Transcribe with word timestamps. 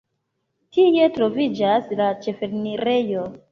Tie 0.77 1.09
troviĝas 1.19 1.93
la 2.01 2.09
ĉefenirejo. 2.25 3.31